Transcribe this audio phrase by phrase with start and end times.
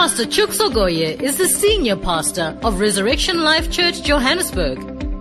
[0.00, 4.78] Pastor Chooks is the senior pastor of Resurrection Life Church, Johannesburg.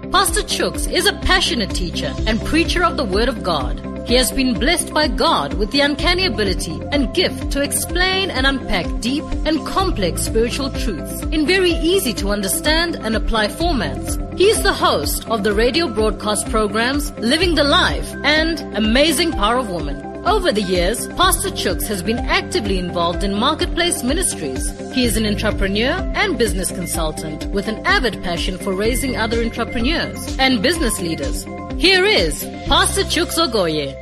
[0.10, 3.78] Pastor Chooks is a passionate teacher and preacher of the Word of God.
[4.08, 8.48] He has been blessed by God with the uncanny ability and gift to explain and
[8.48, 14.16] unpack deep and complex spiritual truths in very easy to understand and apply formats.
[14.38, 19.58] He is the host of the radio broadcast programs Living the Life and Amazing Power
[19.58, 20.09] of Woman.
[20.26, 24.70] Over the years, Pastor Chooks has been actively involved in marketplace ministries.
[24.92, 30.38] He is an entrepreneur and business consultant with an avid passion for raising other entrepreneurs
[30.38, 31.46] and business leaders.
[31.78, 33.96] Here is Pastor Chooks Ogoye.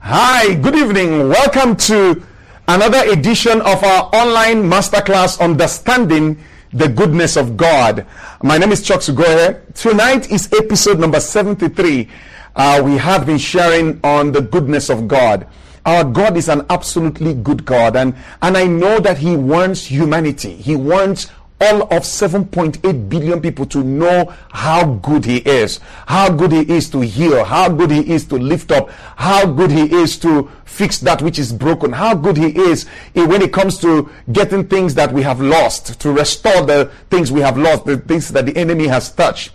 [0.00, 1.28] Hi, good evening.
[1.28, 2.20] Welcome to
[2.66, 6.36] another edition of our online masterclass Understanding
[6.72, 8.04] the Goodness of God.
[8.42, 9.72] My name is Chooks Ogoye.
[9.74, 12.10] Tonight is episode number 73.
[12.56, 15.46] Uh, we have been sharing on the goodness of God.
[15.84, 20.54] Our God is an absolutely good God, and, and I know that He wants humanity.
[20.56, 26.52] He wants all of 7.8 billion people to know how good he is, how good
[26.52, 30.18] he is to heal, how good he is to lift up, how good he is
[30.18, 34.66] to fix that which is broken, how good he is when it comes to getting
[34.66, 38.46] things that we have lost, to restore the things we have lost, the things that
[38.46, 39.52] the enemy has touched.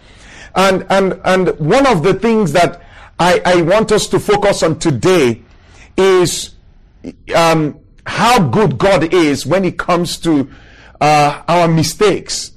[0.56, 2.82] And, and, and one of the things that
[3.20, 5.44] I, I want us to focus on today
[5.98, 6.56] is
[7.36, 10.50] um, how good God is when it comes to
[11.02, 12.54] uh, our mistakes.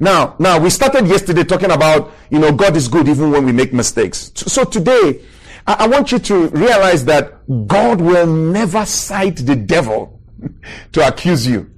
[0.00, 3.52] Now, now we started yesterday talking about, you know, God is good even when we
[3.52, 4.32] make mistakes.
[4.34, 5.22] So today,
[5.66, 10.20] I, I want you to realize that God will never cite the devil
[10.92, 11.70] to accuse you.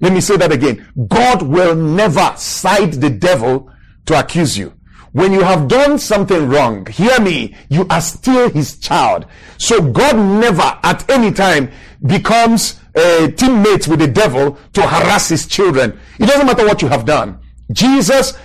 [0.00, 0.88] Let me say that again.
[1.08, 3.70] God will never cite the devil
[4.06, 4.72] to accuse you.
[5.12, 9.26] When you have done something wrong, hear me, you are still his child.
[9.58, 11.70] So God never at any time
[12.06, 15.98] becomes a teammate with the devil to harass his children.
[16.18, 17.38] It doesn't matter what you have done.
[17.72, 18.36] Jesus,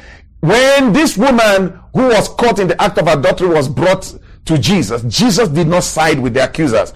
[0.41, 4.13] when this woman who was caught in the act of adultery was brought
[4.45, 6.94] to Jesus, Jesus did not side with the accusers.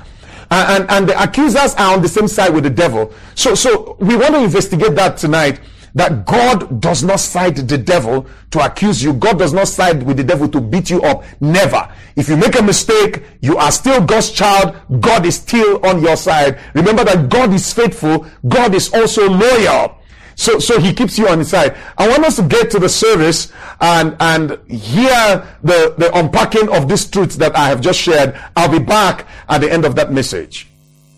[0.49, 3.13] And, and, and the accusers are on the same side with the devil.
[3.35, 5.61] So, so we want to investigate that tonight
[5.95, 9.13] that God does not side the devil to accuse you.
[9.13, 11.23] God does not side with the devil to beat you up.
[11.39, 11.91] Never.
[12.15, 14.75] If you make a mistake, you are still God's child.
[14.99, 16.59] God is still on your side.
[16.73, 18.25] Remember that God is faithful.
[18.47, 19.97] God is also loyal.
[20.35, 21.75] So, so he keeps you on his side.
[21.97, 26.87] I want us to get to the service and, and hear the, the unpacking of
[26.87, 28.39] these truths that I have just shared.
[28.55, 30.67] I'll be back at the end of that message.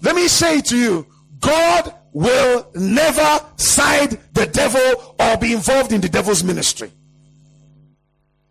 [0.02, 1.08] Let me say to you,
[1.40, 6.92] God will never side the devil or be involved in the devil's ministry.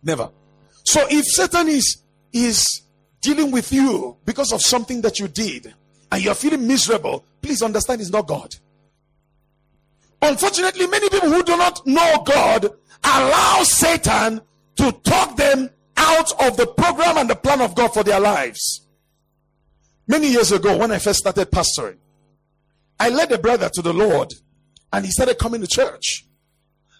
[0.03, 0.29] Never.
[0.83, 2.03] So if Satan is
[2.33, 2.81] is
[3.21, 5.73] dealing with you because of something that you did
[6.11, 8.53] and you're feeling miserable, please understand it's not God.
[10.21, 12.69] Unfortunately, many people who do not know God
[13.03, 14.41] allow Satan
[14.75, 18.87] to talk them out of the program and the plan of God for their lives.
[20.07, 21.97] Many years ago, when I first started pastoring,
[23.03, 24.31] I led a brother to the Lord
[24.93, 26.25] and he started coming to church.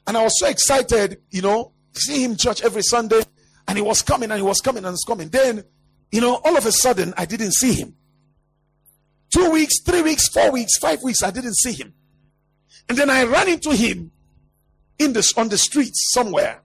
[0.05, 3.21] And I was so excited, you know, see him church every Sunday.
[3.69, 5.29] And he was coming and he was coming and he was coming.
[5.29, 5.63] Then,
[6.11, 7.95] you know, all of a sudden I didn't see him.
[9.33, 11.93] Two weeks, three weeks, four weeks, five weeks, I didn't see him.
[12.89, 14.11] And then I ran into him
[14.99, 16.63] in this on the streets somewhere.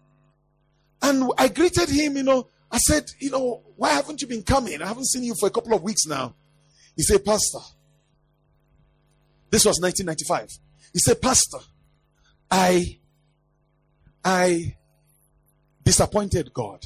[1.01, 2.49] And I greeted him, you know.
[2.73, 4.83] I said, you know, why haven't you been coming?
[4.83, 6.35] I haven't seen you for a couple of weeks now.
[6.97, 7.61] He said, Pastor,
[9.51, 10.59] this was 1995.
[10.93, 11.59] He said, Pastor,
[12.51, 12.99] I,
[14.25, 14.77] I
[15.85, 16.85] disappointed God.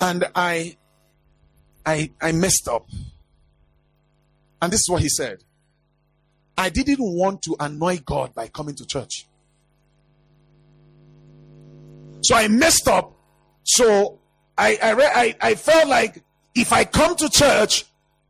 [0.00, 0.76] And I,
[1.84, 2.88] I, I messed up.
[4.62, 5.44] And this is what he said.
[6.56, 9.26] I didn't want to annoy God by coming to church.
[12.22, 13.12] So I messed up.
[13.64, 14.18] So
[14.58, 16.22] I, I, I, I felt like
[16.54, 17.86] if I come to church,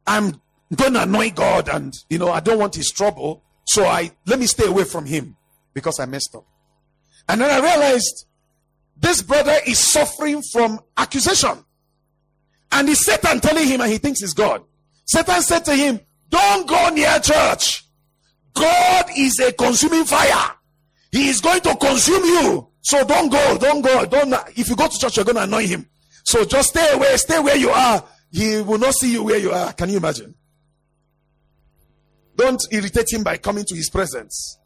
[0.06, 0.40] I'm
[0.76, 3.42] to annoy God and, you know, I don't want his trouble.
[3.66, 5.36] So I, let me stay away from him
[5.74, 6.44] because I messed up.
[7.28, 8.26] And then I realized
[8.96, 11.64] this brother is suffering from accusation.
[12.72, 14.62] And it's Satan telling him and he thinks it's God.
[15.06, 17.84] Satan said to him, don't go near church.
[18.54, 20.52] God is a consuming fire.
[21.12, 22.68] He is going to consume you.
[22.82, 25.66] So don't go, don't go, don't, if you go to church, you're going to annoy
[25.66, 25.86] him.
[26.24, 28.04] So just stay away, stay where you are.
[28.30, 29.72] He will not see you where you are.
[29.72, 30.34] Can you imagine?
[32.36, 34.58] Don't irritate him by coming to his presence.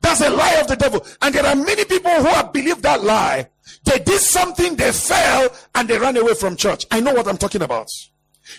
[0.00, 1.04] That's a lie of the devil.
[1.22, 3.48] And there are many people who have believed that lie.
[3.84, 6.84] They did something, they fell, and they ran away from church.
[6.90, 7.86] I know what I'm talking about.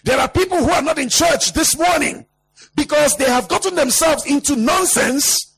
[0.04, 2.26] There are people who are not in church this morning
[2.76, 5.58] because they have gotten themselves into nonsense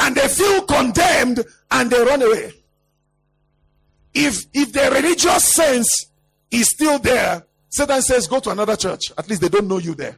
[0.00, 2.52] and they feel condemned and they run away.
[4.14, 6.06] If if their religious sense
[6.50, 9.12] is still there, Satan says, Go to another church.
[9.18, 10.16] At least they don't know you there.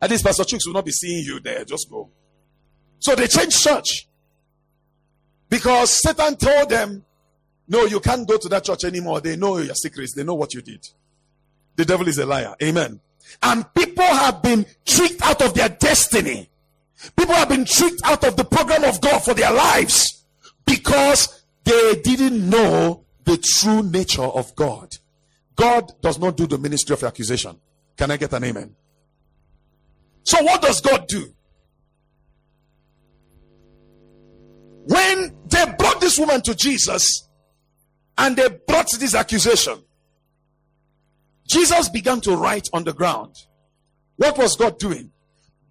[0.00, 1.64] At least Pastor Chooks will not be seeing you there.
[1.64, 2.10] Just go.
[2.98, 4.08] So they changed church.
[5.48, 7.04] Because Satan told them,
[7.68, 9.20] No, you can't go to that church anymore.
[9.20, 10.84] They know your secrets, they know what you did.
[11.76, 12.54] The devil is a liar.
[12.62, 13.00] Amen.
[13.42, 16.50] And people have been tricked out of their destiny.
[17.16, 20.24] People have been tricked out of the program of God for their lives
[20.64, 24.96] because they didn't know the true nature of God.
[25.54, 27.58] God does not do the ministry of accusation.
[27.96, 28.74] Can I get an amen?
[30.26, 31.32] So, what does God do?
[34.86, 37.28] When they brought this woman to Jesus
[38.18, 39.82] and they brought this accusation,
[41.48, 43.34] Jesus began to write on the ground.
[44.16, 45.12] What was God doing?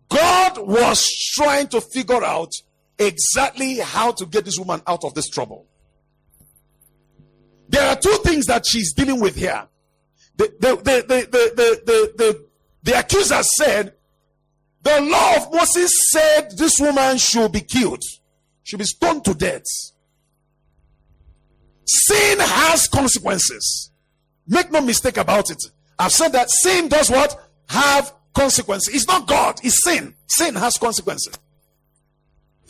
[0.10, 2.52] God was trying to figure out
[2.98, 5.68] exactly how to get this woman out of this trouble.
[7.68, 9.68] There are two things that she's dealing with here.
[10.38, 12.46] The, the, the, the, the, the, the,
[12.84, 13.95] the accuser said,
[14.86, 18.04] the law of Moses said this woman should be killed,
[18.62, 19.64] should be stoned to death.
[21.86, 23.92] Sin has consequences.
[24.48, 25.58] Make no mistake about it.
[25.98, 27.36] I've said that sin does what?
[27.68, 28.94] Have consequences.
[28.94, 30.14] It's not God, it's sin.
[30.28, 31.36] Sin has consequences.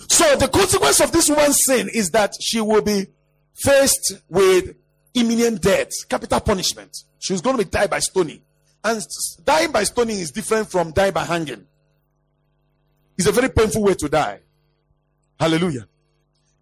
[0.07, 3.07] So the consequence of this woman's sin is that she will be
[3.55, 4.73] faced with
[5.13, 6.95] imminent death, capital punishment.
[7.19, 8.41] She's going to be died by stoning.
[8.85, 9.01] And
[9.43, 11.65] dying by stoning is different from dying by hanging.
[13.17, 14.39] It's a very painful way to die.
[15.39, 15.87] Hallelujah.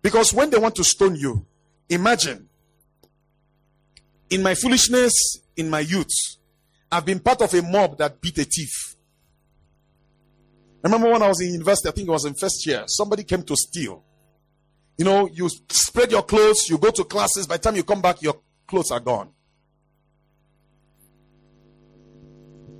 [0.01, 1.45] Because when they want to stone you,
[1.89, 2.49] imagine
[4.29, 5.13] in my foolishness,
[5.55, 6.07] in my youth,
[6.91, 8.95] I've been part of a mob that beat a thief.
[10.83, 13.23] I remember when I was in university, I think it was in first year, somebody
[13.23, 14.03] came to steal.
[14.97, 18.01] You know, you spread your clothes, you go to classes, by the time you come
[18.01, 18.35] back, your
[18.67, 19.29] clothes are gone.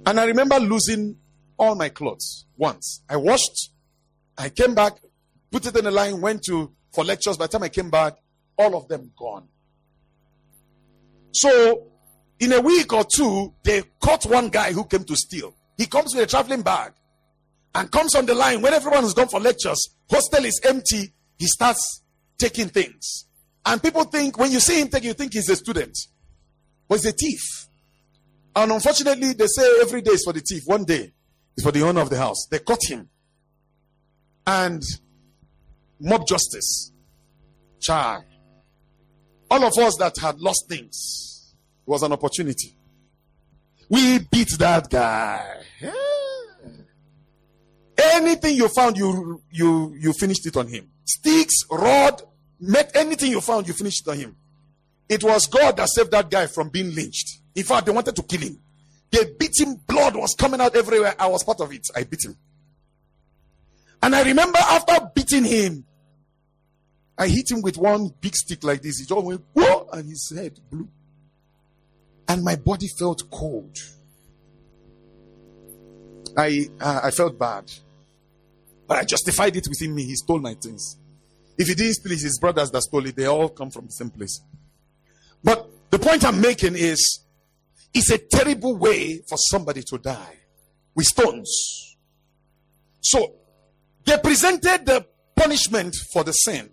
[0.06, 1.16] And I remember losing
[1.63, 3.01] all my clothes once.
[3.10, 3.71] I washed,
[4.38, 4.94] I came back,
[5.51, 7.38] put it in a line, went to for lectures.
[7.38, 8.13] By the time I came back,
[8.57, 9.48] all of them gone.
[11.31, 11.88] So,
[12.39, 15.56] in a week or two, they caught one guy who came to steal.
[15.77, 16.94] He comes with a traveling bag
[17.74, 19.95] and comes on the line when everyone has gone for lectures.
[20.10, 21.13] Hostel is empty.
[21.39, 22.04] He starts
[22.38, 23.25] taking things.
[23.65, 25.98] And people think, when you see him take, you think he's a student.
[26.88, 27.42] But he's a thief.
[28.56, 30.63] And unfortunately, they say every day is for the thief.
[30.65, 31.13] One day
[31.57, 32.47] is for the owner of the house.
[32.50, 33.09] They caught him.
[34.45, 34.81] And
[36.00, 36.91] mob justice.
[37.81, 38.23] Child.
[39.50, 41.53] All of us that had lost things
[41.85, 42.75] was an opportunity.
[43.89, 45.45] We beat that guy.
[47.97, 50.89] Anything you found, you you you finished it on him.
[51.05, 52.21] Sticks, rod,
[52.59, 54.35] met anything you found, you finished it on him.
[55.07, 57.39] It was God that saved that guy from being lynched.
[57.55, 58.59] In fact, they wanted to kill him.
[59.13, 61.13] They beat him, blood was coming out everywhere.
[61.19, 61.88] I was part of it.
[61.95, 62.36] I beat him.
[64.01, 65.86] And I remember after beating him,
[67.15, 68.98] I hit him with one big stick like this.
[68.98, 70.89] He just went, whoa, and his head blew.
[72.27, 73.77] And my body felt cold.
[76.36, 77.71] I, uh, I felt bad.
[78.88, 80.05] But I justified it within me.
[80.05, 80.98] He stole my things.
[81.55, 83.91] If he didn't steal it, his brothers that stole it, they all come from the
[83.91, 84.41] same place.
[85.43, 87.23] But the point I'm making is
[87.93, 90.38] it's a terrible way for somebody to die
[90.95, 91.97] with stones.
[93.01, 93.35] So
[94.05, 96.69] they presented the punishment for the sin.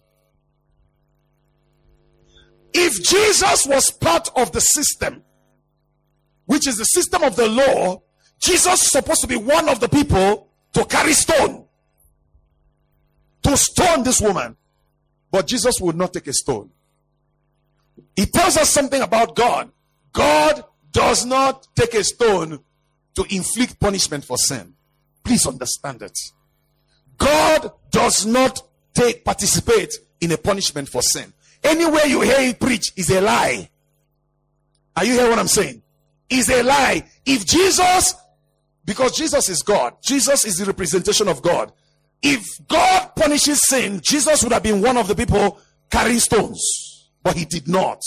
[2.72, 5.22] If Jesus was part of the system,
[6.46, 8.02] which is the system of the law,
[8.40, 11.66] Jesus is supposed to be one of the people to carry stone
[13.42, 14.56] to stone this woman.
[15.30, 16.70] But Jesus would not take a stone.
[18.16, 19.70] He tells us something about God.
[20.12, 22.61] God does not take a stone
[23.14, 24.75] to inflict punishment for sin.
[25.25, 26.18] Please understand it.
[27.18, 28.62] God does not
[28.94, 31.32] take participate in a punishment for sin.
[31.62, 33.68] Anywhere you hear it preach is a lie.
[34.97, 35.82] Are you hearing what I'm saying?
[36.28, 37.04] Is a lie.
[37.26, 38.14] If Jesus,
[38.85, 41.73] because Jesus is God, Jesus is the representation of God.
[42.23, 45.59] If God punishes sin, Jesus would have been one of the people
[45.90, 48.00] carrying stones, but he did not.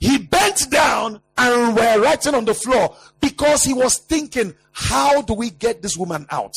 [0.00, 5.34] He bent down and were writing on the floor because he was thinking, how do
[5.34, 6.54] we get this woman out?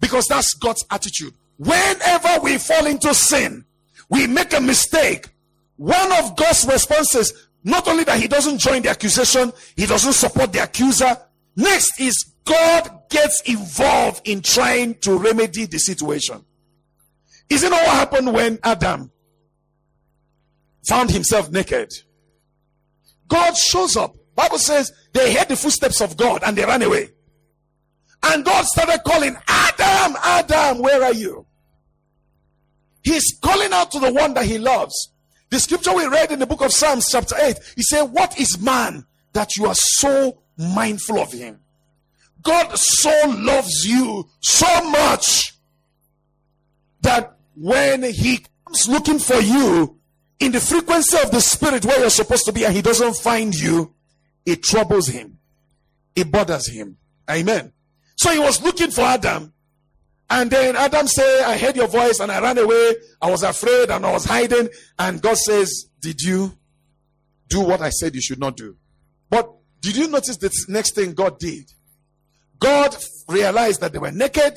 [0.00, 1.34] Because that's God's attitude.
[1.56, 3.64] Whenever we fall into sin,
[4.10, 5.28] we make a mistake.
[5.76, 10.52] One of God's responses, not only that he doesn't join the accusation, he doesn't support
[10.52, 11.16] the accuser.
[11.56, 16.44] Next is God gets involved in trying to remedy the situation.
[17.48, 19.10] Isn't what happened when Adam
[20.86, 21.92] found himself naked?
[23.30, 24.14] God shows up.
[24.34, 27.10] Bible says they heard the footsteps of God and they ran away.
[28.22, 31.46] And God started calling, Adam, Adam, where are you?
[33.02, 34.94] He's calling out to the one that he loves.
[35.48, 38.60] The scripture we read in the book of Psalms, chapter 8, he said, What is
[38.60, 41.60] man that you are so mindful of him?
[42.42, 45.54] God so loves you so much
[47.02, 49.99] that when he comes looking for you
[50.40, 53.54] in the frequency of the spirit where you're supposed to be and he doesn't find
[53.54, 53.94] you,
[54.46, 55.38] it troubles him,
[56.16, 56.96] it bothers him.
[57.30, 57.72] Amen.
[58.16, 59.52] So he was looking for Adam.
[60.28, 62.94] And then Adam said, I heard your voice and I ran away.
[63.20, 64.68] I was afraid and I was hiding.
[64.98, 66.52] And God says, Did you
[67.48, 68.76] do what I said you should not do?
[69.28, 71.70] But did you notice the next thing God did?
[72.58, 72.96] God
[73.28, 74.54] realized that they were naked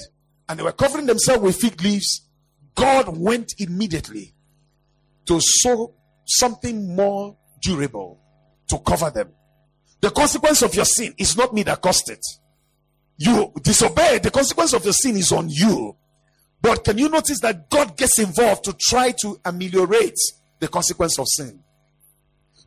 [0.47, 2.27] and they were covering themselves with fig leaves.
[2.75, 4.32] God went immediately
[5.25, 5.93] to sew
[6.25, 8.19] something more durable
[8.69, 9.29] to cover them.
[10.01, 12.25] The consequence of your sin is not me that caused it.
[13.17, 15.95] You disobey, the consequence of your sin is on you.
[16.61, 20.17] But can you notice that God gets involved to try to ameliorate
[20.59, 21.59] the consequence of sin?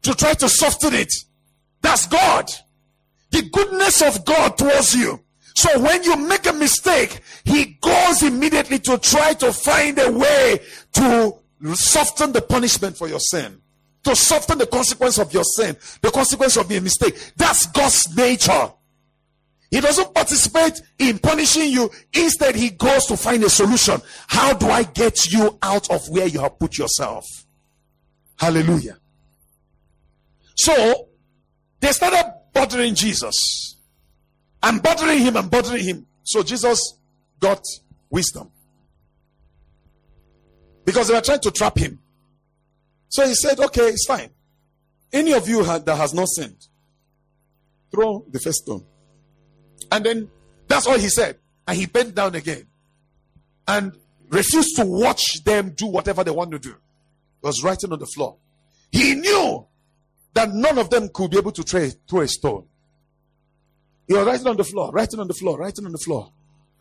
[0.02, 1.12] To try to soften it.
[1.82, 2.50] That's God.
[3.30, 5.20] The goodness of God towards you.
[5.56, 10.60] So when you make a mistake, He goes immediately to try to find a way
[10.94, 11.38] to
[11.75, 13.60] soften the punishment for your sin.
[14.04, 17.32] To soften the consequence of your sin, the consequence of your mistake.
[17.36, 18.72] That's God's nature.
[19.70, 21.90] He doesn't participate in punishing you.
[22.12, 24.00] Instead, he goes to find a solution.
[24.28, 27.25] How do I get you out of where you have put yourself?
[28.38, 28.98] Hallelujah.
[30.54, 31.08] So,
[31.80, 33.76] they started bothering Jesus.
[34.62, 36.06] And bothering him and bothering him.
[36.25, 36.98] So Jesus
[37.38, 37.62] got
[38.10, 38.50] wisdom.
[40.86, 41.98] Because they were trying to trap him.
[43.08, 44.30] So he said, okay, it's fine.
[45.12, 46.68] Any of you that has not sinned,
[47.90, 48.84] throw the first stone.
[49.92, 50.30] And then
[50.68, 51.38] that's all he said.
[51.68, 52.66] And he bent down again
[53.68, 53.92] and
[54.30, 56.70] refused to watch them do whatever they want to do.
[56.70, 58.36] He was writing on the floor.
[58.90, 59.66] He knew
[60.34, 61.62] that none of them could be able to
[62.08, 62.64] throw a stone.
[64.06, 66.32] He was writing on the floor, writing on the floor, writing on the floor.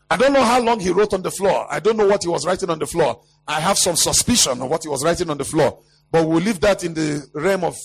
[0.08, 1.66] I don't know how long he wrote on the floor.
[1.68, 3.20] I don't know what he was writing on the floor.
[3.46, 5.80] I have some suspicion of what he was writing on the floor.
[6.10, 7.76] But we'll leave that in the realm of,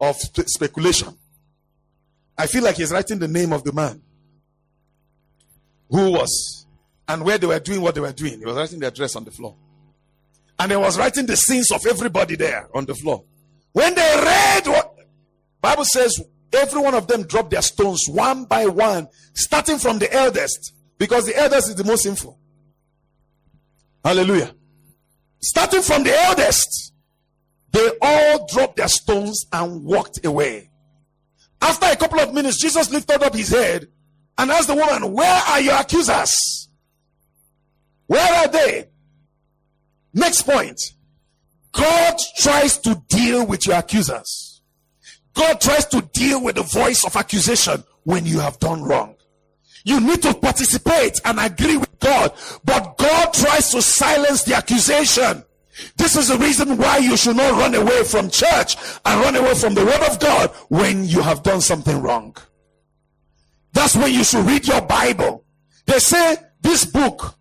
[0.00, 1.16] of speculation.
[2.36, 4.00] I feel like he's writing the name of the man
[5.90, 6.66] who was
[7.06, 8.38] and where they were doing what they were doing.
[8.38, 9.56] He was writing the address on the floor.
[10.58, 13.24] And he was writing the sins of everybody there on the floor.
[13.72, 14.94] When they read what
[15.60, 16.20] Bible says,
[16.52, 21.26] every one of them dropped their stones one by one, starting from the eldest, because
[21.26, 22.38] the eldest is the most sinful.
[24.04, 24.54] Hallelujah.
[25.40, 26.92] Starting from the eldest,
[27.72, 30.70] they all dropped their stones and walked away.
[31.60, 33.88] After a couple of minutes, Jesus lifted up his head
[34.36, 36.68] and asked the woman, Where are your accusers?
[38.06, 38.88] Where are they?
[40.14, 40.80] Next point.
[41.72, 44.62] God tries to deal with your accusers.
[45.34, 49.14] God tries to deal with the voice of accusation when you have done wrong.
[49.88, 55.42] You need to participate and agree with God, but God tries to silence the accusation.
[55.96, 58.76] This is the reason why you should not run away from church
[59.06, 62.36] and run away from the word of God when you have done something wrong.
[63.72, 65.46] That's when you should read your Bible.
[65.86, 67.38] They say this book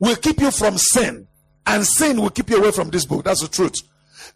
[0.00, 1.28] will keep you from sin,
[1.68, 3.22] and sin will keep you away from this book.
[3.24, 3.76] That's the truth.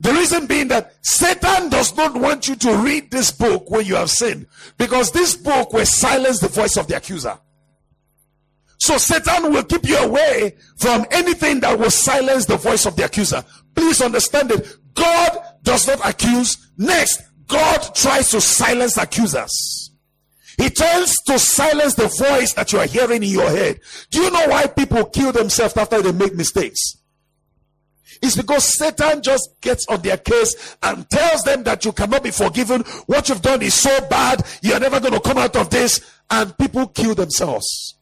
[0.00, 3.94] The reason being that Satan does not want you to read this book when you
[3.96, 4.46] have sinned,
[4.78, 7.38] because this book will silence the voice of the accuser.
[8.78, 13.04] So Satan will keep you away from anything that will silence the voice of the
[13.04, 13.44] accuser.
[13.74, 14.76] Please understand it.
[14.94, 16.70] God does not accuse.
[16.76, 19.90] Next, God tries to silence accusers.
[20.58, 23.80] He tries to silence the voice that you are hearing in your head.
[24.10, 26.96] Do you know why people kill themselves after they make mistakes?
[28.22, 32.30] It's because Satan just gets on their case and tells them that you cannot be
[32.30, 32.82] forgiven.
[33.06, 36.00] What you've done is so bad, you're never going to come out of this.
[36.30, 37.96] And people kill themselves.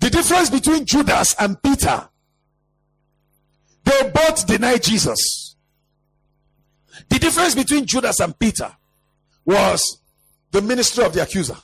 [0.00, 2.08] The difference between Judas and Peter,
[3.84, 5.56] they both denied Jesus.
[7.08, 8.70] The difference between Judas and Peter
[9.44, 10.00] was
[10.50, 11.56] the ministry of the accuser.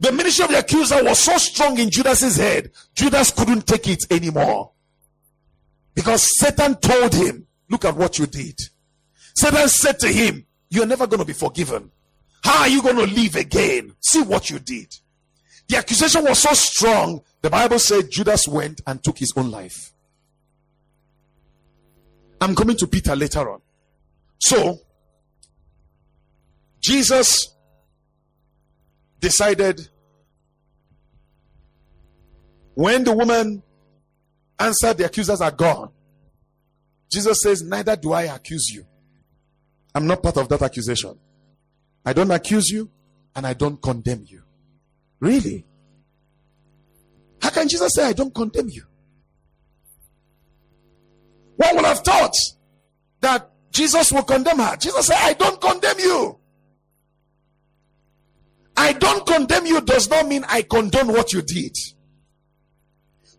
[0.00, 4.04] The ministry of the accuser was so strong in Judas's head, Judas couldn't take it
[4.10, 4.71] anymore.
[5.94, 8.58] Because Satan told him, Look at what you did.
[9.34, 11.90] Satan said to him, You're never going to be forgiven.
[12.44, 13.94] How are you going to live again?
[14.00, 14.94] See what you did.
[15.68, 19.92] The accusation was so strong, the Bible said Judas went and took his own life.
[22.40, 23.62] I'm coming to Peter later on.
[24.38, 24.80] So,
[26.80, 27.54] Jesus
[29.20, 29.88] decided
[32.74, 33.62] when the woman
[34.66, 35.90] answered, the accusers are gone.
[37.10, 38.86] Jesus says, Neither do I accuse you.
[39.94, 41.18] I'm not part of that accusation.
[42.04, 42.90] I don't accuse you
[43.36, 44.42] and I don't condemn you.
[45.20, 45.66] Really?
[47.40, 48.84] How can Jesus say, I don't condemn you?
[51.56, 52.34] One would have thought
[53.20, 54.76] that Jesus will condemn her.
[54.76, 56.38] Jesus said, I don't condemn you.
[58.76, 61.76] I don't condemn you does not mean I condone what you did.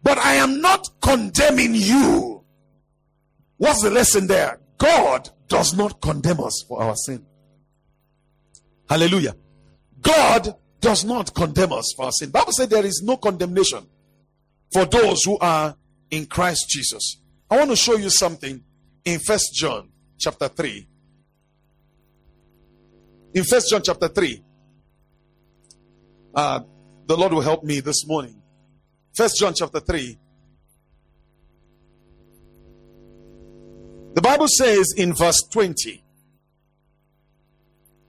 [0.04, 2.44] But I am not condemning you.
[3.58, 4.60] What's the lesson there?
[4.78, 7.26] God does not condemn us for our sin.
[8.90, 9.36] Hallelujah.
[10.02, 12.30] God does not condemn us for our sin.
[12.30, 13.88] Bible said there is no condemnation
[14.74, 15.76] for those who are
[16.12, 17.22] in Christ Jesus.
[17.50, 18.62] I want to show you something
[19.06, 20.88] in First John chapter 3.
[23.36, 24.44] In First John chapter 3.
[26.36, 26.60] Uh,
[27.06, 28.43] the Lord will help me this morning.
[29.14, 30.18] First John chapter 3.
[34.16, 36.04] The Bible says in verse 20,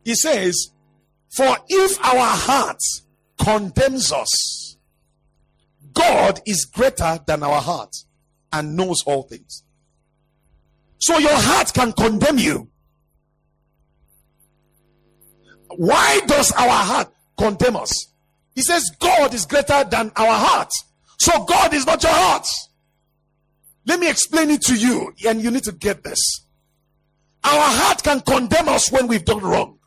[0.04, 0.70] He says,
[1.34, 2.80] For if our heart
[3.38, 4.76] condemns us,
[5.92, 7.94] God is greater than our heart
[8.52, 9.62] and knows all things.
[10.98, 12.68] So your heart can condemn you.
[15.76, 17.92] Why does our heart condemn us?
[18.54, 20.70] He says God is greater than our heart.
[21.18, 22.46] So God is not your heart.
[23.86, 26.46] Let me explain it to you, and you need to get this.
[27.44, 29.78] Our heart can condemn us when we've done wrong,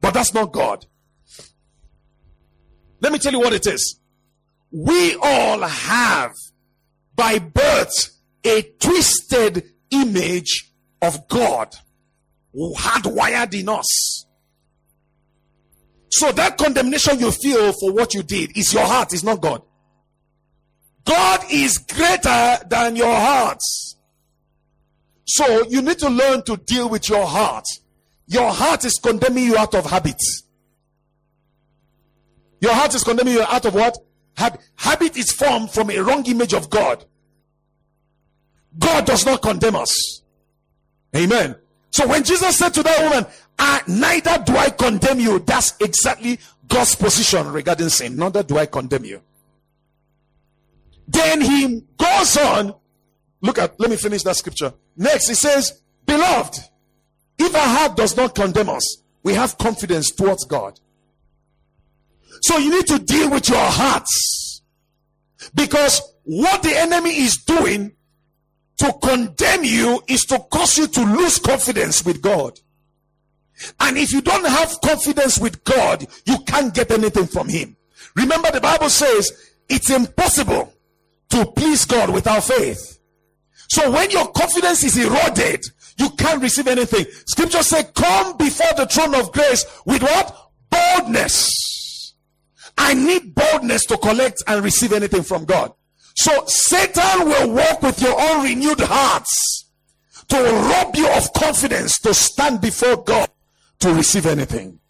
[0.00, 0.84] but that's not God.
[3.00, 4.00] Let me tell you what it is.
[4.72, 6.32] We all have,
[7.14, 11.74] by birth, a twisted image of God
[12.56, 14.26] hardwired in us.
[16.10, 19.62] So that condemnation you feel for what you did is your heart, is not God.
[21.04, 23.96] God is greater than your hearts.
[25.26, 27.64] So you need to learn to deal with your heart.
[28.26, 30.20] Your heart is condemning you out of habit.
[32.60, 33.98] Your heart is condemning you out of what?
[34.36, 34.60] Habit.
[34.76, 37.04] Habit is formed from a wrong image of God.
[38.78, 40.22] God does not condemn us.
[41.14, 41.54] Amen.
[41.90, 43.26] So when Jesus said to that woman,
[43.58, 48.16] I, neither do I condemn you, that's exactly God's position regarding sin.
[48.16, 49.22] Neither do I condemn you.
[51.08, 52.74] Then he goes on.
[53.40, 54.72] Look at, let me finish that scripture.
[54.96, 56.58] Next, he says, Beloved,
[57.38, 60.78] if our heart does not condemn us, we have confidence towards God.
[62.42, 64.62] So you need to deal with your hearts.
[65.54, 67.92] Because what the enemy is doing
[68.78, 72.60] to condemn you is to cause you to lose confidence with God.
[73.80, 77.76] And if you don't have confidence with God, you can't get anything from Him.
[78.16, 79.32] Remember, the Bible says
[79.68, 80.73] it's impossible
[81.30, 82.98] to please God without faith.
[83.68, 85.64] So when your confidence is eroded,
[85.98, 87.06] you can't receive anything.
[87.26, 90.50] Scripture say, come before the throne of grace with what?
[90.70, 92.14] Boldness.
[92.76, 95.72] I need boldness to collect and receive anything from God.
[96.16, 99.70] So Satan will work with your own renewed hearts
[100.28, 103.28] to rob you of confidence to stand before God
[103.80, 104.80] to receive anything.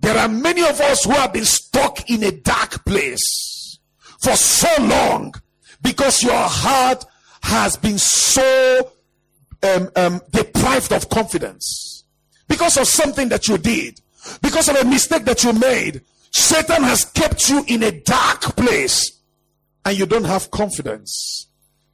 [0.00, 3.78] There are many of us who have been stuck in a dark place
[4.20, 5.34] for so long
[5.82, 7.04] because your heart
[7.42, 8.92] has been so
[9.62, 12.04] um, um, deprived of confidence
[12.48, 14.00] because of something that you did,
[14.42, 16.02] because of a mistake that you made.
[16.32, 19.20] Satan has kept you in a dark place
[19.84, 21.48] and you don't have confidence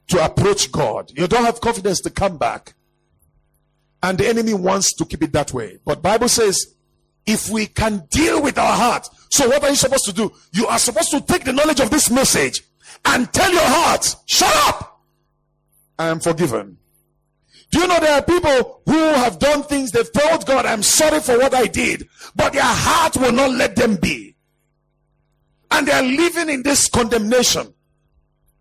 [0.09, 1.11] to approach God.
[1.17, 2.75] You don't have confidence to come back.
[4.03, 5.79] And the enemy wants to keep it that way.
[5.85, 6.77] But Bible says
[7.27, 9.09] if we can deal with our heart.
[9.31, 10.33] So what are you supposed to do?
[10.53, 12.63] You are supposed to take the knowledge of this message
[13.07, 15.01] and tell your heart, shut up.
[15.99, 16.79] I am forgiven.
[17.71, 21.21] Do you know there are people who have done things they've told God, I'm sorry
[21.21, 24.37] for what I did, but their heart will not let them be.
[25.71, 27.73] And they are living in this condemnation.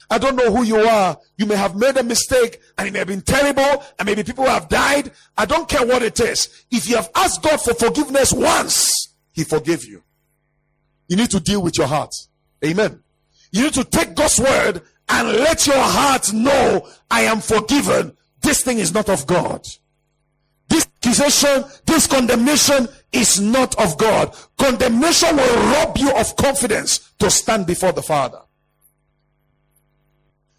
[0.09, 1.17] I don't know who you are.
[1.37, 4.45] You may have made a mistake and it may have been terrible and maybe people
[4.45, 5.11] have died.
[5.37, 6.65] I don't care what it is.
[6.71, 10.03] If you have asked God for forgiveness once, He forgave you.
[11.07, 12.11] You need to deal with your heart.
[12.63, 13.03] Amen.
[13.55, 18.11] You need to take God's word and let your heart know I am forgiven.
[18.41, 19.65] This thing is not of God.
[20.67, 24.35] this accusation, this condemnation is not of God.
[24.57, 28.41] Condemnation will rob you of confidence to stand before the Father.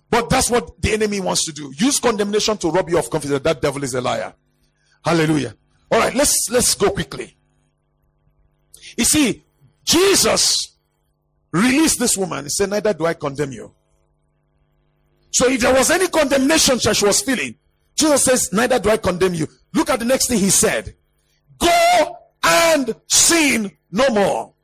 [0.09, 1.75] But that's what the enemy wants to do.
[1.77, 3.43] Use condemnation to rob you of confidence.
[3.43, 4.33] That devil is a liar.
[5.05, 5.55] Hallelujah.
[5.91, 7.37] All right, let's let's go quickly.
[8.97, 9.45] You see,
[9.85, 10.76] Jesus
[11.53, 12.45] released this woman.
[12.45, 13.75] He said, Neither do I condemn you.
[15.31, 17.57] So if there was any condemnation she was feeling,
[17.95, 19.47] Jesus says, Neither do I condemn you.
[19.75, 20.95] Look at the next thing he said.
[21.59, 24.55] Go and sin no more.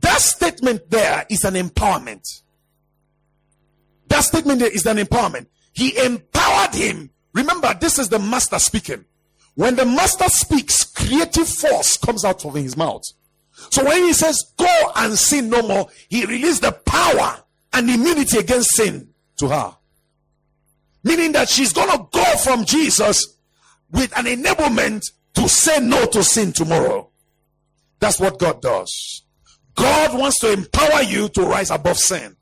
[0.00, 2.26] That statement there is an empowerment.
[4.08, 5.46] That statement there is an empowerment.
[5.72, 7.10] He empowered him.
[7.32, 9.04] Remember, this is the master speaking.
[9.54, 13.02] When the master speaks, creative force comes out of his mouth.
[13.70, 18.38] So when he says, Go and sin no more, he released the power and immunity
[18.38, 19.76] against sin to her.
[21.02, 23.36] Meaning that she's going to go from Jesus
[23.90, 25.02] with an enablement
[25.34, 27.10] to say no to sin tomorrow.
[28.00, 29.22] That's what God does.
[29.74, 32.36] God wants to empower you to rise above sin.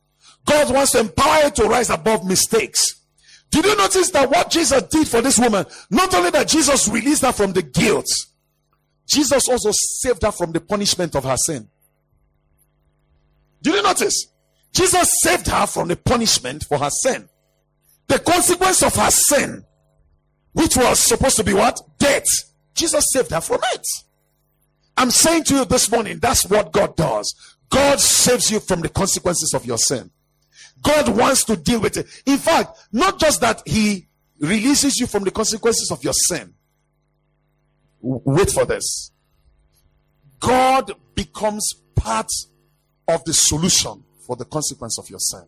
[0.44, 3.00] God wants to empower you to rise above mistakes.
[3.50, 5.66] Did you notice that what Jesus did for this woman?
[5.90, 8.06] Not only that Jesus released her from the guilt,
[9.06, 11.68] Jesus also saved her from the punishment of her sin.
[13.62, 14.26] Did you notice?
[14.72, 17.28] Jesus saved her from the punishment for her sin.
[18.08, 19.64] The consequence of her sin,
[20.52, 21.80] which was supposed to be what?
[21.98, 22.24] Death.
[22.74, 23.86] Jesus saved her from it.
[24.96, 27.34] I'm saying to you this morning, that's what God does.
[27.70, 30.10] God saves you from the consequences of your sin.
[30.82, 32.06] God wants to deal with it.
[32.26, 36.52] In fact, not just that He releases you from the consequences of your sin.
[38.02, 39.12] Wait for this.
[40.40, 42.28] God becomes part
[43.08, 45.44] of the solution for the consequence of your sin.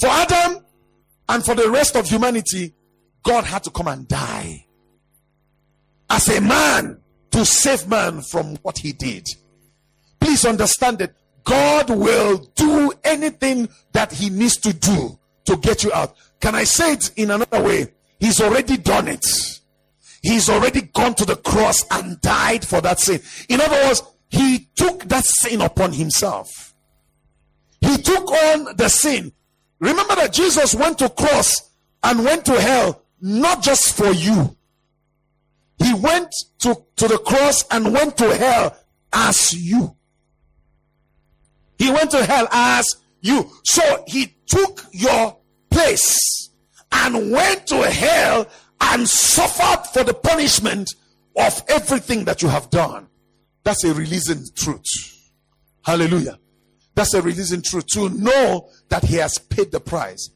[0.00, 0.64] For Adam
[1.28, 2.74] and for the rest of humanity,
[3.22, 4.66] God had to come and die
[6.08, 7.00] as a man
[7.32, 9.28] to save man from what he did.
[10.20, 15.92] Please understand that God will do anything that he needs to do to get you
[15.92, 16.14] out.
[16.40, 17.92] Can I say it in another way?
[18.18, 19.24] He's already done it.
[20.22, 23.20] He's already gone to the cross and died for that sin.
[23.48, 26.74] In other words, he took that sin upon himself.
[27.80, 29.32] He took on the sin.
[29.78, 31.70] Remember that Jesus went to cross
[32.02, 34.56] and went to hell not just for you.
[35.82, 38.76] He went to, to the cross and went to hell
[39.12, 39.96] as you.
[41.78, 42.86] He went to hell as
[43.22, 43.50] you.
[43.64, 45.38] So he took your
[45.70, 46.50] place
[46.92, 48.46] and went to hell
[48.80, 50.90] and suffered for the punishment
[51.36, 53.06] of everything that you have done.
[53.62, 55.30] That's a releasing truth.
[55.84, 56.38] Hallelujah.
[56.94, 60.30] That's a releasing truth to know that he has paid the price.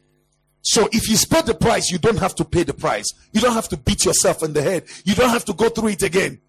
[0.63, 3.07] So if he's paid the price, you don't have to pay the price.
[3.33, 4.85] You don't have to beat yourself in the head.
[5.05, 6.41] You don't have to go through it again.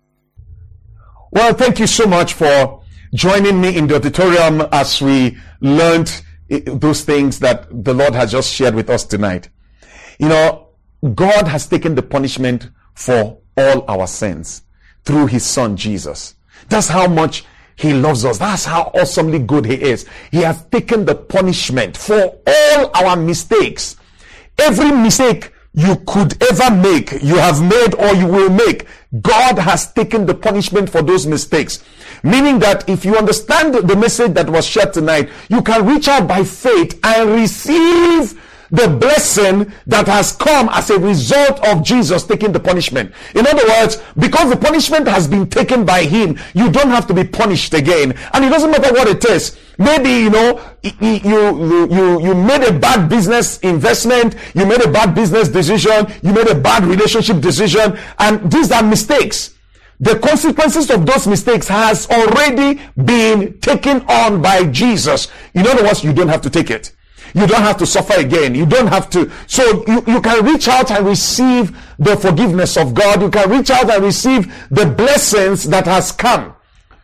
[1.31, 2.81] Well, thank you so much for
[3.13, 8.31] joining me in the auditorium as we learned eh, those things that the Lord has
[8.31, 9.49] just shared with us tonight.
[10.17, 10.64] You know,
[11.13, 14.63] God has taken the punishment for all our sins
[15.03, 16.35] through his son Jesus.
[16.69, 18.37] That's how much he loves us.
[18.37, 20.05] That's how awesomely good he is.
[20.31, 23.97] He has taken the punishment for all our mistakes.
[24.57, 28.87] Every mistake you could ever make, you have made or you will make,
[29.21, 31.83] God has taken the punishment for those mistakes.
[32.23, 36.27] Meaning that if you understand the message that was shared tonight, you can reach out
[36.27, 38.41] by faith and receive
[38.75, 43.13] the blessing that has come as a result of Jesus taking the punishment.
[43.33, 47.13] In other words, because the punishment has been taken by him, you don't have to
[47.13, 48.13] be punished again.
[48.33, 49.57] And it doesn't matter what it is.
[49.77, 55.13] Maybe, you know, you, you, you, made a bad business investment, you made a bad
[55.13, 59.55] business decision, you made a bad relationship decision, and these are mistakes.
[59.99, 65.29] The consequences of those mistakes has already been taken on by Jesus.
[65.53, 66.94] In other words, you don't have to take it.
[67.35, 68.55] You don't have to suffer again.
[68.55, 69.29] You don't have to.
[69.45, 73.21] So you, you can reach out and receive the forgiveness of God.
[73.21, 76.55] You can reach out and receive the blessings that has come.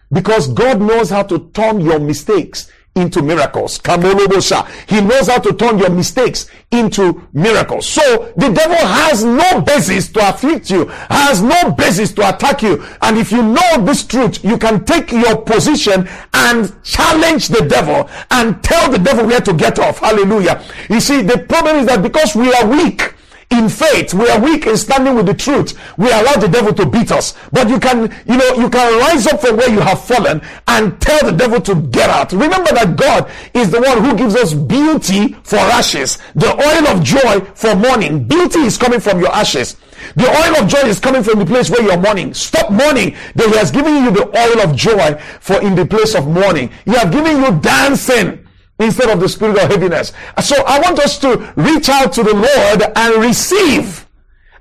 [0.10, 3.80] Because God knows how to turn your mistakes into miracles.
[3.86, 7.88] He knows how to turn your mistakes into miracles.
[7.88, 12.84] So the devil has no basis to afflict you, has no basis to attack you.
[13.02, 18.10] And if you know this truth, you can take your position and challenge the devil
[18.30, 20.00] and tell the devil where to get off.
[20.00, 20.64] Hallelujah.
[20.90, 23.14] You see, the problem is that because we are weak,
[23.52, 26.86] in faith we are weak in standing with the truth we allow the devil to
[26.86, 30.04] beat us but you can you know you can rise up from where you have
[30.04, 34.16] fallen and tell the devil to get out remember that god is the one who
[34.16, 39.20] gives us beauty for ashes the oil of joy for mourning beauty is coming from
[39.20, 39.76] your ashes
[40.16, 42.34] The oil of joy is coming from the place where you're mourning.
[42.34, 43.16] Stop mourning.
[43.36, 46.72] That He has given you the oil of joy for in the place of mourning.
[46.86, 48.41] He has given you dancing
[48.82, 50.12] instead of the spirit of heaviness.
[50.44, 54.08] So I want us to reach out to the Lord and receive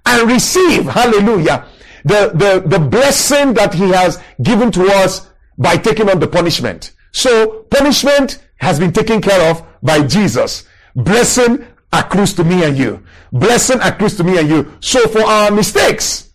[0.06, 1.66] and receive, hallelujah,
[2.04, 5.28] the, the, the blessing that he has given to us
[5.59, 6.92] by taking on the punishment.
[7.12, 10.64] So punishment has been taken care of by Jesus.
[10.94, 13.02] Blessing accrues to me and you.
[13.33, 14.72] Blessing accrues to me and you.
[14.80, 16.30] So for our mistakes,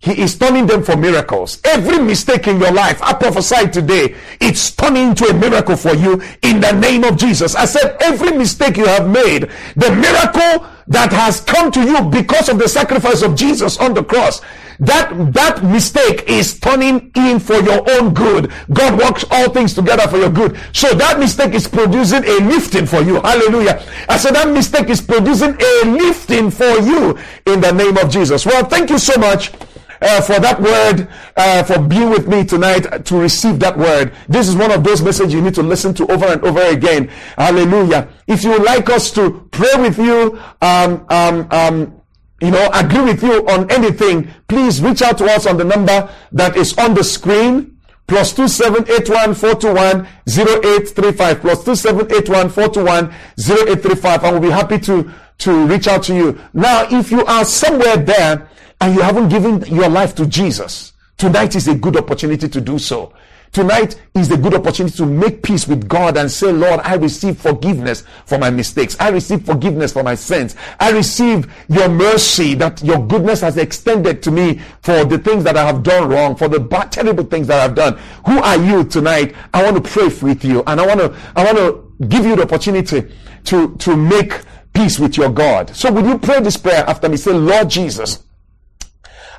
[0.00, 1.60] he is turning them for miracles.
[1.62, 6.22] Every mistake in your life, I prophesy today, it's turning into a miracle for you
[6.40, 7.54] in the name of Jesus.
[7.54, 12.48] I said, every mistake you have made, the miracle that has come to you because
[12.48, 14.40] of the sacrifice of Jesus on the cross,
[14.78, 18.50] that, that mistake is turning in for your own good.
[18.72, 20.58] God works all things together for your good.
[20.72, 23.20] So that mistake is producing a lifting for you.
[23.20, 23.84] Hallelujah.
[24.08, 28.46] I said that mistake is producing a lifting for you in the name of Jesus.
[28.46, 29.52] Well, thank you so much
[30.00, 34.12] uh, for that word, uh, for being with me tonight to receive that word.
[34.28, 37.08] This is one of those messages you need to listen to over and over again.
[37.36, 38.08] Hallelujah.
[38.26, 42.00] If you would like us to pray with you, um, um, um,
[42.40, 46.10] you know, agree with you on anything, please reach out to us on the number
[46.32, 50.88] that is on the screen plus two seven eight one four two one zero eight
[50.88, 54.32] three five plus two seven eight one four two one zero eight three five and
[54.32, 56.38] we'll be happy to to reach out to you.
[56.52, 58.48] Now, if you are somewhere there
[58.80, 62.78] and you haven't given your life to Jesus, tonight is a good opportunity to do
[62.78, 63.12] so.
[63.52, 67.36] Tonight is a good opportunity to make peace with God and say, Lord, I receive
[67.36, 68.96] forgiveness for my mistakes.
[69.00, 70.54] I receive forgiveness for my sins.
[70.78, 75.56] I receive your mercy that your goodness has extended to me for the things that
[75.56, 77.98] I have done wrong, for the bad, terrible things that I've done.
[78.26, 79.34] Who are you tonight?
[79.52, 82.36] I want to pray with you and I want to, I want to give you
[82.36, 83.12] the opportunity
[83.46, 85.74] to, to make peace with your God.
[85.74, 87.16] So will you pray this prayer after me?
[87.16, 88.22] Say, Lord Jesus,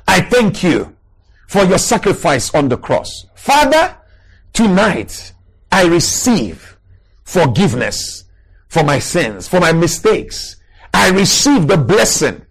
[0.06, 0.96] I thank you
[1.48, 3.26] for your sacrifice on the cross.
[3.34, 3.96] Father,
[4.52, 5.32] tonight
[5.70, 6.76] I receive
[7.24, 8.24] forgiveness
[8.68, 10.56] for my sins, for my mistakes.
[10.94, 12.42] I receive the blessing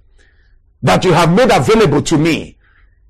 [0.82, 2.58] that you have made available to me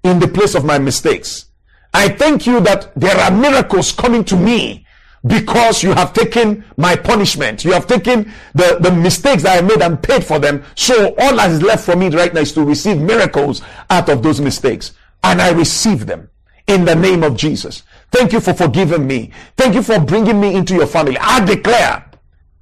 [0.04, 1.46] in the place of my mistakes.
[1.94, 4.86] I thank you that there are miracles coming to me
[5.26, 7.64] because you have taken my punishment.
[7.64, 10.64] You have taken the, the mistakes that I made and paid for them.
[10.76, 14.24] So all that is left for me right now is to receive miracles out of
[14.24, 14.94] those mistakes.
[15.24, 16.30] And I receive them
[16.68, 17.84] in the name of Jesus.
[18.12, 19.32] Thank you for forgiving me.
[19.58, 21.18] Thank you for bringing me into your family.
[21.20, 22.10] I declare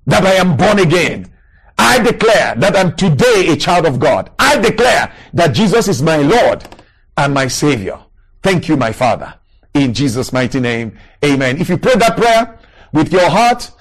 [0.05, 1.31] that I am born again.
[1.77, 4.31] I declare that I'm today a child of God.
[4.37, 6.67] I declare that Jesus is my Lord
[7.15, 7.99] and my Savior.
[8.43, 9.33] Thank you, my Father
[9.73, 10.97] in Jesus' mighty name.
[11.23, 11.59] Amen.
[11.59, 12.59] If you pray that prayer
[12.93, 13.71] with your heart,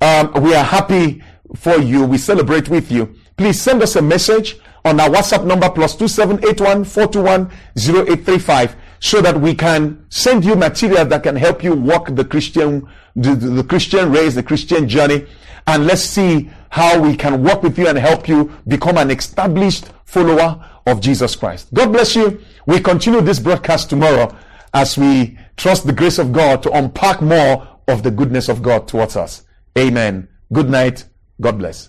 [0.00, 1.22] um, we are happy
[1.54, 2.04] for you.
[2.04, 3.14] We celebrate with you.
[3.36, 9.40] Please send us a message on our WhatsApp number plus 2781 421 0835 so that
[9.40, 14.10] we can send you material that can help you walk the Christian, the, the Christian
[14.10, 15.26] race, the Christian journey.
[15.66, 19.90] And let's see how we can work with you and help you become an established
[20.04, 21.72] follower of Jesus Christ.
[21.74, 22.40] God bless you.
[22.66, 24.34] We continue this broadcast tomorrow
[24.76, 28.86] as we trust the grace of God to unpack more of the goodness of God
[28.86, 29.42] towards us.
[29.78, 30.28] Amen.
[30.52, 31.04] Good night.
[31.40, 31.88] God bless.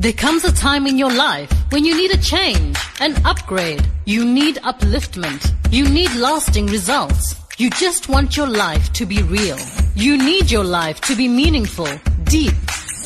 [0.00, 3.86] There comes a time in your life when you need a change, an upgrade.
[4.04, 5.54] You need upliftment.
[5.70, 7.36] You need lasting results.
[7.56, 9.58] You just want your life to be real.
[9.94, 11.88] You need your life to be meaningful,
[12.24, 12.54] deep,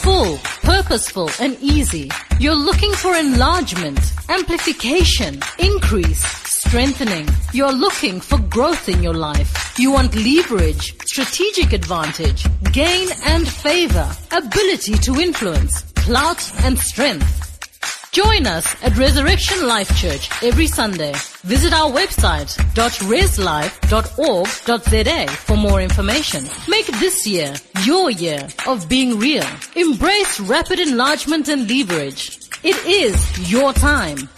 [0.01, 2.11] full, purposeful, and easy.
[2.39, 6.42] You're looking for enlargement, amplification, increase,
[6.73, 7.29] strengthening.
[7.53, 9.79] You're looking for growth in your life.
[9.79, 17.29] You want leverage, strategic advantage, gain and favor, ability to influence, clout and strength.
[18.13, 21.13] Join us at Resurrection Life Church every Sunday.
[21.43, 23.71] Visit our website .reslife.org.za
[25.29, 26.43] for more information.
[26.69, 27.53] Make this year
[27.85, 29.45] your year of being real.
[29.77, 32.39] Embrace rapid enlargement and leverage.
[32.63, 34.31] It is your time.